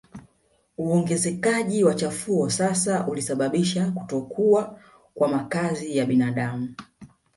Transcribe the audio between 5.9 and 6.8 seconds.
ya binadamu